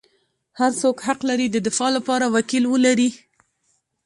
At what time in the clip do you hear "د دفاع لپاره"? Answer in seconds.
1.51-2.25